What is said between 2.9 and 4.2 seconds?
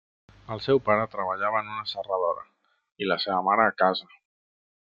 i la seva mare a casa.